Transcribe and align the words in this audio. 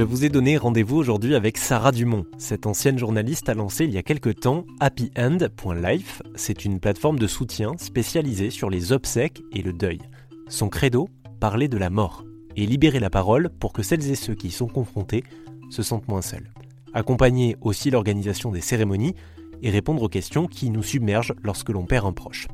Je 0.00 0.04
vous 0.06 0.24
ai 0.24 0.30
donné 0.30 0.56
rendez-vous 0.56 0.96
aujourd'hui 0.96 1.34
avec 1.34 1.58
Sarah 1.58 1.92
Dumont. 1.92 2.24
Cette 2.38 2.64
ancienne 2.64 2.98
journaliste 2.98 3.50
a 3.50 3.54
lancé 3.54 3.84
il 3.84 3.90
y 3.90 3.98
a 3.98 4.02
quelques 4.02 4.40
temps 4.40 4.64
happyend.life. 4.80 6.22
C'est 6.36 6.64
une 6.64 6.80
plateforme 6.80 7.18
de 7.18 7.26
soutien 7.26 7.72
spécialisée 7.76 8.48
sur 8.48 8.70
les 8.70 8.92
obsèques 8.92 9.42
et 9.52 9.60
le 9.60 9.74
deuil. 9.74 9.98
Son 10.48 10.70
credo 10.70 11.10
Parler 11.38 11.68
de 11.68 11.76
la 11.76 11.90
mort 11.90 12.24
et 12.56 12.64
libérer 12.64 12.98
la 12.98 13.10
parole 13.10 13.50
pour 13.60 13.74
que 13.74 13.82
celles 13.82 14.10
et 14.10 14.14
ceux 14.14 14.34
qui 14.34 14.48
y 14.48 14.50
sont 14.50 14.68
confrontés 14.68 15.22
se 15.68 15.82
sentent 15.82 16.08
moins 16.08 16.22
seuls. 16.22 16.50
Accompagner 16.94 17.58
aussi 17.60 17.90
l'organisation 17.90 18.52
des 18.52 18.62
cérémonies 18.62 19.14
et 19.62 19.68
répondre 19.68 20.02
aux 20.02 20.08
questions 20.08 20.46
qui 20.46 20.70
nous 20.70 20.82
submergent 20.82 21.34
lorsque 21.42 21.68
l'on 21.68 21.84
perd 21.84 22.06
un 22.06 22.14
proche. 22.14 22.48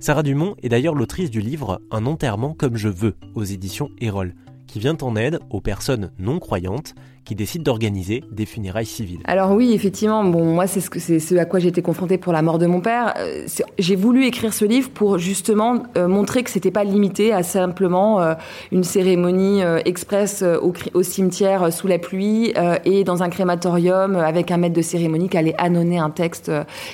Sarah 0.00 0.24
Dumont 0.24 0.56
est 0.64 0.68
d'ailleurs 0.68 0.96
l'autrice 0.96 1.30
du 1.30 1.42
livre 1.42 1.80
Un 1.92 2.06
enterrement 2.06 2.54
comme 2.54 2.76
je 2.76 2.88
veux 2.88 3.14
aux 3.36 3.44
éditions 3.44 3.90
Erol 4.00 4.34
qui 4.68 4.78
vient 4.78 4.96
en 5.00 5.16
aide 5.16 5.40
aux 5.50 5.60
personnes 5.60 6.12
non 6.18 6.38
croyantes 6.38 6.94
qui 7.28 7.34
décident 7.34 7.62
d'organiser 7.62 8.24
des 8.30 8.46
funérailles 8.46 8.86
civiles. 8.86 9.20
Alors 9.26 9.50
oui, 9.50 9.74
effectivement, 9.74 10.24
bon, 10.24 10.46
moi 10.46 10.66
c'est 10.66 10.80
ce, 10.80 11.34
à 11.34 11.44
quoi 11.44 11.60
j'ai 11.60 11.68
été 11.68 11.82
confrontée 11.82 12.16
pour 12.16 12.32
la 12.32 12.40
mort 12.40 12.58
de 12.58 12.64
mon 12.64 12.80
père. 12.80 13.12
Euh, 13.18 13.46
j'ai 13.78 13.96
voulu 13.96 14.24
écrire 14.24 14.54
ce 14.54 14.64
livre 14.64 14.88
pour 14.88 15.18
justement 15.18 15.82
euh, 15.98 16.08
montrer 16.08 16.42
que 16.42 16.48
c'était 16.48 16.70
pas 16.70 16.84
limité 16.84 17.34
à 17.34 17.42
simplement 17.42 18.22
euh, 18.22 18.32
une 18.72 18.82
cérémonie 18.82 19.60
express 19.84 20.42
au, 20.42 21.02
cimetière 21.02 21.70
sous 21.70 21.86
la 21.86 21.98
pluie 21.98 22.54
et 22.84 23.04
dans 23.04 23.22
un 23.22 23.28
crématorium 23.28 24.16
avec 24.16 24.50
un 24.50 24.56
maître 24.56 24.74
de 24.74 24.82
cérémonie 24.82 25.28
qui 25.28 25.36
allait 25.36 25.54
annoncer 25.58 25.98
un 25.98 26.10
texte 26.10 26.50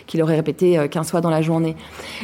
qu'il 0.07 0.21
aurait 0.23 0.37
répété 0.37 0.89
15 0.91 1.11
fois 1.11 1.21
dans 1.21 1.31
la 1.31 1.43
journée. 1.43 1.77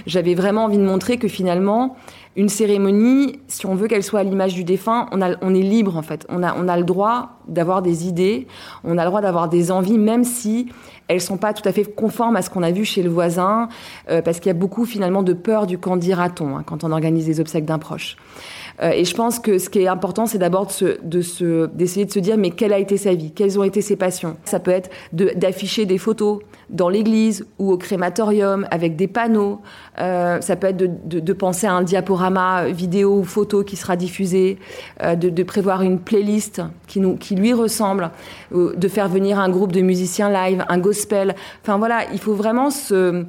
J'avais 0.06 0.34
vraiment 0.34 0.64
envie 0.64 0.78
de 0.78 0.82
montrer 0.84 1.16
que 1.18 1.28
finalement, 1.28 1.96
une 2.36 2.48
cérémonie, 2.48 3.40
si 3.48 3.66
on 3.66 3.74
veut 3.74 3.88
qu'elle 3.88 4.04
soit 4.04 4.20
à 4.20 4.22
l'image 4.22 4.54
du 4.54 4.62
défunt, 4.62 5.08
on 5.12 5.54
est 5.54 5.60
libre 5.60 5.96
en 5.96 6.02
fait. 6.02 6.26
On 6.28 6.42
a, 6.42 6.56
on 6.56 6.68
a 6.68 6.76
le 6.76 6.84
droit 6.84 7.40
d'avoir 7.48 7.82
des 7.82 7.99
idées, 8.04 8.46
on 8.84 8.98
a 8.98 9.04
le 9.04 9.08
droit 9.08 9.20
d'avoir 9.20 9.48
des 9.48 9.70
envies, 9.70 9.98
même 9.98 10.24
si 10.24 10.68
elles 11.10 11.20
sont 11.20 11.38
pas 11.38 11.52
tout 11.52 11.68
à 11.68 11.72
fait 11.72 11.82
conformes 11.82 12.36
à 12.36 12.42
ce 12.42 12.50
qu'on 12.50 12.62
a 12.62 12.70
vu 12.70 12.84
chez 12.84 13.02
le 13.02 13.10
voisin, 13.10 13.68
euh, 14.08 14.22
parce 14.22 14.38
qu'il 14.38 14.46
y 14.46 14.50
a 14.50 14.54
beaucoup 14.54 14.84
finalement 14.84 15.24
de 15.24 15.32
peur 15.32 15.66
du 15.66 15.76
quand 15.76 15.96
dira-t-on 15.96 16.56
hein, 16.56 16.62
quand 16.64 16.84
on 16.84 16.92
organise 16.92 17.26
les 17.26 17.40
obsèques 17.40 17.64
d'un 17.64 17.80
proche. 17.80 18.16
Euh, 18.80 18.90
et 18.90 19.04
je 19.04 19.14
pense 19.14 19.40
que 19.40 19.58
ce 19.58 19.68
qui 19.68 19.80
est 19.80 19.88
important, 19.88 20.26
c'est 20.26 20.38
d'abord 20.38 20.68
de 21.02 21.20
se, 21.20 21.66
d'essayer 21.66 22.06
de 22.06 22.12
se 22.12 22.20
dire, 22.20 22.38
mais 22.38 22.50
quelle 22.50 22.72
a 22.72 22.78
été 22.78 22.96
sa 22.96 23.12
vie? 23.12 23.32
Quelles 23.32 23.58
ont 23.58 23.64
été 23.64 23.80
ses 23.80 23.96
passions? 23.96 24.36
Ça 24.44 24.60
peut 24.60 24.70
être 24.70 24.88
d'afficher 25.12 25.84
des 25.84 25.98
photos 25.98 26.38
dans 26.70 26.88
l'église 26.88 27.44
ou 27.58 27.72
au 27.72 27.76
crématorium 27.76 28.68
avec 28.70 28.94
des 28.94 29.08
panneaux. 29.08 29.60
Euh, 29.98 30.40
ça 30.40 30.54
peut 30.54 30.68
être 30.68 30.76
de, 30.76 31.18
de, 31.18 31.32
penser 31.32 31.66
à 31.66 31.72
un 31.72 31.82
diaporama 31.82 32.68
vidéo 32.68 33.18
ou 33.18 33.24
photo 33.24 33.64
qui 33.64 33.74
sera 33.74 33.96
diffusé, 33.96 34.58
de, 35.02 35.28
de, 35.28 35.42
prévoir 35.42 35.82
une 35.82 35.98
playlist 35.98 36.62
qui 36.86 37.34
lui 37.34 37.52
ressemble, 37.52 37.89
euh, 38.52 38.74
de 38.76 38.88
faire 38.88 39.08
venir 39.08 39.38
un 39.38 39.48
groupe 39.48 39.72
de 39.72 39.80
musiciens 39.80 40.30
live, 40.30 40.64
un 40.68 40.78
gospel. 40.78 41.34
Enfin 41.62 41.78
voilà, 41.78 42.04
il 42.12 42.18
faut 42.18 42.34
vraiment 42.34 42.70
se 42.70 43.24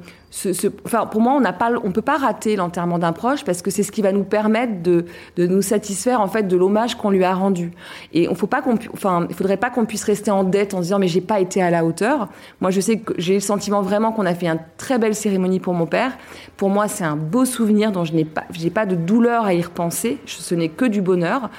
enfin, 0.84 1.06
pour 1.06 1.20
moi, 1.20 1.34
on 1.34 1.42
on 1.84 1.92
peut 1.92 2.02
pas 2.02 2.16
rater 2.16 2.56
l'enterrement 2.56 2.98
d'un 2.98 3.12
proche 3.12 3.44
parce 3.44 3.62
que 3.62 3.70
c'est 3.70 3.82
ce 3.82 3.92
qui 3.92 4.02
va 4.02 4.12
nous 4.12 4.24
permettre 4.24 4.82
de, 4.82 5.04
nous 5.36 5.62
satisfaire 5.62 6.20
en 6.20 6.28
fait 6.28 6.44
de 6.44 6.56
l'hommage 6.56 6.96
qu'on 6.96 7.10
lui 7.10 7.24
a 7.24 7.34
rendu. 7.34 7.72
Et 8.12 8.28
on 8.28 8.34
faut 8.34 8.46
pas 8.46 8.62
qu'on, 8.62 8.78
enfin, 8.92 9.26
il 9.28 9.34
faudrait 9.34 9.56
pas 9.56 9.70
qu'on 9.70 9.84
puisse 9.84 10.04
rester 10.04 10.30
en 10.30 10.44
dette 10.44 10.74
en 10.74 10.80
disant 10.80 10.98
mais 10.98 11.08
j'ai 11.08 11.20
pas 11.20 11.40
été 11.40 11.62
à 11.62 11.70
la 11.70 11.84
hauteur. 11.84 12.28
Moi, 12.60 12.70
je 12.70 12.80
sais 12.80 12.98
que 12.98 13.12
j'ai 13.18 13.34
le 13.34 13.40
sentiment 13.40 13.82
vraiment 13.82 14.12
qu'on 14.12 14.26
a 14.26 14.34
fait 14.34 14.46
une 14.46 14.58
très 14.78 14.98
belle 14.98 15.14
cérémonie 15.14 15.60
pour 15.60 15.74
mon 15.74 15.86
père. 15.86 16.16
Pour 16.56 16.70
moi, 16.70 16.88
c'est 16.88 17.04
un 17.04 17.16
beau 17.16 17.44
souvenir 17.44 17.92
dont 17.92 18.04
je 18.04 18.14
n'ai 18.14 18.24
pas, 18.24 18.44
j'ai 18.52 18.70
pas 18.70 18.86
de 18.86 18.96
douleur 18.96 19.44
à 19.44 19.54
y 19.54 19.60
repenser. 19.60 20.18
Ce 20.26 20.54
n'est 20.54 20.68
que 20.68 20.84
du 20.84 21.02
bonheur. 21.02 21.50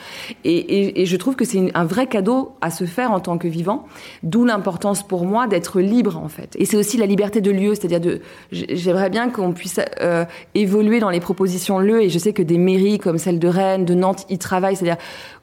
Et, 0.44 0.58
et, 0.58 1.02
et 1.02 1.06
je 1.06 1.18
trouve 1.18 1.36
que 1.36 1.46
c'est 1.46 1.72
un 1.74 1.86
vrai 1.86 2.08
cadeau 2.08 2.54
à 2.62 2.72
se 2.72 2.86
faire 2.86 3.12
en 3.12 3.20
tant 3.20 3.38
que 3.38 3.48
vivant. 3.48 3.86
D'où 4.24 4.46
l'importance 4.46 5.06
pour 5.06 5.26
moi 5.26 5.48
d'être 5.48 5.80
libre 5.80 6.18
en 6.18 6.28
fait. 6.28 6.56
Et 6.58 6.66
c'est 6.66 6.78
aussi 6.78 6.98
la 6.98 7.06
liberté 7.06 7.42
de 7.42 7.52
lieu, 7.52 7.76
c'est-à-dire 7.76 8.00
de 8.00 8.22
j'aimerais 8.70 9.10
bien 9.10 9.30
qu'on 9.30 9.54
puisse 9.54 9.80
euh, 10.02 10.26
évoluer 10.56 11.00
dans 11.00 11.10
les 11.10 11.20
propositions 11.20 11.80
lieu 11.80 12.02
et 12.02 12.10
je 12.10 12.20
sais 12.20 12.34
que 12.34 12.42
des 12.42 12.58
mairies 12.58 12.98
comme 12.98 13.18
celle 13.18 13.40
de 13.40 13.48
Rennes, 13.48 13.86
de 13.86 13.94
Nantes 13.94 14.26
y 14.30 14.38
travaillent, 14.38 14.76
c'est-à-dire 14.76 14.98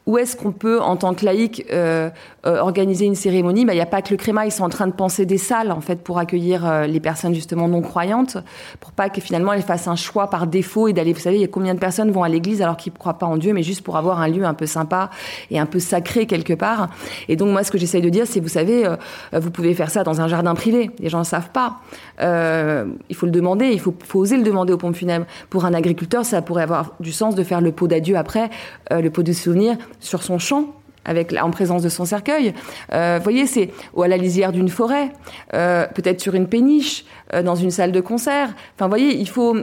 où 0.06 0.18
est-ce 0.18 0.34
qu'on 0.34 0.52
peut, 0.52 0.80
en 0.80 0.96
tant 0.96 1.14
que 1.14 1.24
laïc, 1.24 1.66
euh, 1.72 2.10
euh, 2.46 2.58
organiser 2.58 3.04
une 3.04 3.14
cérémonie 3.14 3.64
bah, 3.64 3.74
Il 3.74 3.76
n'y 3.76 3.82
a 3.82 3.86
pas 3.86 4.00
que 4.02 4.10
le 4.10 4.16
créma, 4.16 4.46
ils 4.46 4.50
sont 4.50 4.64
en 4.64 4.68
train 4.70 4.86
de 4.86 4.92
penser 4.92 5.26
des 5.26 5.38
salles, 5.38 5.70
en 5.70 5.80
fait, 5.80 6.02
pour 6.02 6.18
accueillir 6.18 6.66
euh, 6.66 6.86
les 6.86 7.00
personnes, 7.00 7.34
justement, 7.34 7.68
non 7.68 7.82
croyantes, 7.82 8.38
pour 8.80 8.92
pas 8.92 9.10
que 9.10 9.20
finalement 9.20 9.52
elles 9.52 9.62
fassent 9.62 9.88
un 9.88 9.96
choix 9.96 10.30
par 10.30 10.46
défaut 10.46 10.88
et 10.88 10.92
d'aller, 10.92 11.12
vous 11.12 11.20
savez, 11.20 11.36
il 11.36 11.42
y 11.42 11.44
a 11.44 11.48
combien 11.48 11.74
de 11.74 11.78
personnes 11.78 12.10
vont 12.10 12.22
à 12.22 12.28
l'église 12.28 12.62
alors 12.62 12.76
qu'ils 12.76 12.92
ne 12.92 12.98
croient 12.98 13.18
pas 13.18 13.26
en 13.26 13.36
Dieu, 13.36 13.52
mais 13.52 13.62
juste 13.62 13.82
pour 13.82 13.96
avoir 13.96 14.20
un 14.20 14.28
lieu 14.28 14.44
un 14.44 14.54
peu 14.54 14.66
sympa 14.66 15.10
et 15.50 15.58
un 15.58 15.66
peu 15.66 15.78
sacré 15.78 16.26
quelque 16.26 16.54
part. 16.54 16.88
Et 17.28 17.36
donc, 17.36 17.50
moi, 17.50 17.62
ce 17.62 17.70
que 17.70 17.78
j'essaye 17.78 18.02
de 18.02 18.08
dire, 18.08 18.26
c'est, 18.26 18.40
vous 18.40 18.48
savez, 18.48 18.88
vous 19.32 19.50
pouvez 19.50 19.74
faire 19.74 19.90
ça 19.90 20.02
dans 20.02 20.20
un 20.20 20.28
jardin 20.28 20.54
privé. 20.54 20.90
Les 20.98 21.08
gens 21.08 21.20
ne 21.20 21.24
savent 21.24 21.50
pas. 21.50 21.80
il 22.18 23.16
faut 23.16 23.26
le 23.26 23.32
demander, 23.32 23.66
il 23.66 23.80
faut, 23.80 23.94
faut, 24.06 24.20
oser 24.20 24.36
le 24.36 24.42
demander 24.42 24.72
aux 24.72 24.78
pompes 24.78 24.96
funèbres. 24.96 25.26
Pour 25.50 25.66
un 25.66 25.74
agriculteur, 25.74 26.24
ça 26.24 26.42
pourrait 26.42 26.62
avoir 26.62 26.94
du 27.00 27.12
sens 27.12 27.34
de 27.34 27.44
faire 27.44 27.60
le 27.60 27.72
pot 27.72 27.86
d'adieu 27.86 28.16
après, 28.16 28.50
le 28.90 29.08
pot 29.10 29.22
de 29.22 29.32
souvenir 29.32 29.76
sur 30.00 30.22
son 30.22 30.38
champ 30.38 30.74
avec 31.04 31.34
en 31.40 31.50
présence 31.50 31.82
de 31.82 31.88
son 31.88 32.04
cercueil. 32.04 32.54
Euh, 32.92 33.16
vous 33.18 33.24
voyez, 33.24 33.46
c'est 33.46 33.70
ou 33.94 34.02
à 34.02 34.08
la 34.08 34.16
lisière 34.16 34.52
d'une 34.52 34.68
forêt, 34.68 35.10
euh, 35.54 35.86
peut-être 35.86 36.20
sur 36.20 36.34
une 36.34 36.46
péniche, 36.46 37.04
euh, 37.32 37.42
dans 37.42 37.54
une 37.54 37.70
salle 37.70 37.92
de 37.92 38.00
concert. 38.00 38.48
Enfin, 38.74 38.86
vous 38.86 38.90
voyez, 38.90 39.16
il 39.16 39.28
faut 39.28 39.56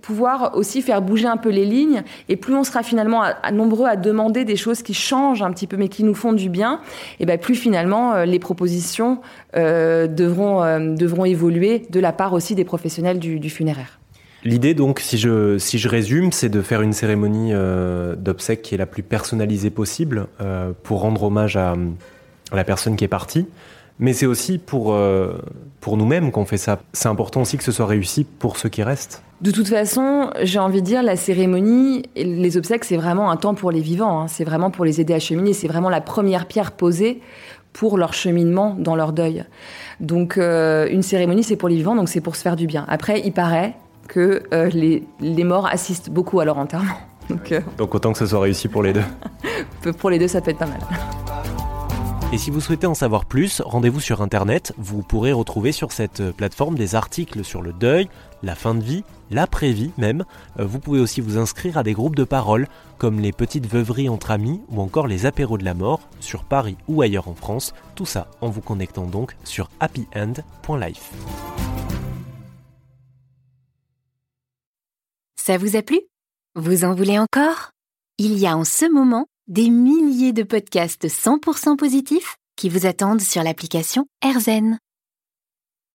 pouvoir 0.00 0.56
aussi 0.56 0.82
faire 0.82 1.02
bouger 1.02 1.26
un 1.26 1.36
peu 1.36 1.50
les 1.50 1.64
lignes. 1.64 2.02
Et 2.28 2.36
plus 2.36 2.54
on 2.54 2.64
sera 2.64 2.82
finalement 2.82 3.22
à, 3.22 3.52
nombreux 3.52 3.86
à 3.86 3.96
demander 3.96 4.44
des 4.44 4.56
choses 4.56 4.82
qui 4.82 4.94
changent 4.94 5.42
un 5.42 5.50
petit 5.50 5.66
peu, 5.66 5.76
mais 5.76 5.88
qui 5.88 6.04
nous 6.04 6.14
font 6.14 6.32
du 6.32 6.48
bien, 6.48 6.80
et 7.20 7.26
ben 7.26 7.38
plus 7.38 7.54
finalement 7.54 8.22
les 8.24 8.38
propositions 8.38 9.20
devront 9.54 10.60
devront 10.94 11.24
évoluer 11.24 11.86
de 11.90 12.00
la 12.00 12.12
part 12.12 12.32
aussi 12.32 12.54
des 12.54 12.64
professionnels 12.64 13.18
du, 13.18 13.40
du 13.40 13.50
funéraire. 13.50 13.98
L'idée 14.46 14.74
donc, 14.74 15.00
si 15.00 15.18
je, 15.18 15.58
si 15.58 15.76
je 15.76 15.88
résume, 15.88 16.30
c'est 16.30 16.48
de 16.48 16.62
faire 16.62 16.80
une 16.80 16.92
cérémonie 16.92 17.50
euh, 17.52 18.14
d'obsèques 18.14 18.62
qui 18.62 18.76
est 18.76 18.78
la 18.78 18.86
plus 18.86 19.02
personnalisée 19.02 19.70
possible 19.70 20.28
euh, 20.40 20.70
pour 20.84 21.00
rendre 21.00 21.24
hommage 21.24 21.56
à, 21.56 21.74
la 22.52 22.62
personne 22.62 22.94
qui 22.94 23.02
est 23.02 23.08
partie. 23.08 23.48
Mais 23.98 24.12
c'est 24.12 24.26
aussi 24.26 24.58
pour, 24.58 24.92
euh, 24.92 25.36
pour 25.80 25.96
nous-mêmes 25.96 26.30
qu'on 26.30 26.44
fait 26.44 26.58
ça. 26.58 26.78
C'est 26.92 27.08
important 27.08 27.40
aussi 27.40 27.58
que 27.58 27.64
ce 27.64 27.72
soit 27.72 27.86
réussi 27.86 28.22
pour 28.22 28.56
ceux 28.56 28.68
qui 28.68 28.84
restent. 28.84 29.20
De 29.40 29.50
toute 29.50 29.66
façon, 29.66 30.30
j'ai 30.42 30.60
envie 30.60 30.80
de 30.80 30.86
dire, 30.86 31.02
la 31.02 31.16
cérémonie, 31.16 32.04
les 32.14 32.56
obsèques, 32.56 32.84
c'est 32.84 32.96
vraiment 32.96 33.32
un 33.32 33.36
temps 33.36 33.54
pour 33.54 33.72
les 33.72 33.80
vivants. 33.80 34.20
Hein. 34.20 34.28
C'est 34.28 34.44
vraiment 34.44 34.70
pour 34.70 34.84
les 34.84 35.00
aider 35.00 35.12
à 35.12 35.18
cheminer. 35.18 35.54
C'est 35.54 35.66
vraiment 35.66 35.90
la 35.90 36.00
première 36.00 36.46
pierre 36.46 36.70
posée 36.70 37.20
pour 37.72 37.98
leur 37.98 38.12
cheminement 38.12 38.76
dans 38.78 38.94
leur 38.94 39.12
deuil. 39.12 39.44
Donc, 39.98 40.38
euh, 40.38 40.86
une 40.88 41.02
cérémonie, 41.02 41.42
c'est 41.42 41.56
pour 41.56 41.68
les 41.68 41.74
vivants, 41.74 41.96
donc 41.96 42.08
c'est 42.08 42.20
pour 42.20 42.36
se 42.36 42.42
faire 42.42 42.54
du 42.54 42.68
bien. 42.68 42.86
Après, 42.88 43.20
il 43.24 43.32
paraît 43.32 43.74
que 44.06 44.42
euh, 44.52 44.68
les, 44.68 45.06
les, 45.20 45.44
morts 45.44 45.66
assistent 45.66 46.10
beaucoup 46.10 46.40
à 46.40 46.44
leur 46.44 46.58
enterrement. 46.58 46.96
Donc, 47.30 47.52
euh... 47.52 47.60
Donc 47.78 47.94
autant 47.94 48.12
que 48.12 48.18
ce 48.18 48.26
soit 48.26 48.40
réussi 48.40 48.68
pour 48.68 48.82
les 48.82 48.92
deux. 48.92 49.04
pour 49.98 50.10
les 50.10 50.18
deux, 50.18 50.28
ça 50.28 50.40
peut 50.40 50.50
être 50.50 50.58
pas 50.58 50.66
mal. 50.66 50.80
Et 52.32 52.38
si 52.38 52.50
vous 52.50 52.60
souhaitez 52.60 52.88
en 52.88 52.94
savoir 52.94 53.24
plus, 53.24 53.62
rendez-vous 53.64 54.00
sur 54.00 54.20
Internet. 54.20 54.74
Vous 54.76 55.02
pourrez 55.02 55.32
retrouver 55.32 55.70
sur 55.70 55.92
cette 55.92 56.32
plateforme 56.32 56.74
des 56.74 56.96
articles 56.96 57.44
sur 57.44 57.62
le 57.62 57.72
deuil, 57.72 58.08
la 58.42 58.56
fin 58.56 58.74
de 58.74 58.82
vie, 58.82 59.04
l'après-vie 59.30 59.92
même. 59.96 60.24
Euh, 60.58 60.66
vous 60.66 60.80
pouvez 60.80 61.00
aussi 61.00 61.20
vous 61.20 61.38
inscrire 61.38 61.78
à 61.78 61.84
des 61.84 61.92
groupes 61.92 62.16
de 62.16 62.24
parole, 62.24 62.66
comme 62.98 63.20
les 63.20 63.32
petites 63.32 63.66
veuveries 63.66 64.08
entre 64.08 64.32
amis 64.32 64.60
ou 64.70 64.80
encore 64.80 65.06
les 65.06 65.24
apéros 65.24 65.56
de 65.56 65.64
la 65.64 65.74
mort, 65.74 66.00
sur 66.20 66.44
Paris 66.44 66.76
ou 66.88 67.00
ailleurs 67.00 67.28
en 67.28 67.34
France. 67.34 67.74
Tout 67.94 68.06
ça 68.06 68.26
en 68.40 68.48
vous 68.48 68.60
connectant 68.60 69.06
donc 69.06 69.36
sur 69.44 69.70
happyend.life. 69.78 71.12
Ça 75.46 75.58
vous 75.58 75.76
a 75.76 75.82
plu? 75.82 76.00
Vous 76.56 76.82
en 76.82 76.96
voulez 76.96 77.20
encore? 77.20 77.70
Il 78.18 78.36
y 78.36 78.48
a 78.48 78.56
en 78.56 78.64
ce 78.64 78.84
moment 78.90 79.28
des 79.46 79.70
milliers 79.70 80.32
de 80.32 80.42
podcasts 80.42 81.06
100% 81.06 81.76
positifs 81.76 82.34
qui 82.56 82.68
vous 82.68 82.84
attendent 82.84 83.20
sur 83.20 83.44
l'application 83.44 84.08
AirZen. 84.24 84.80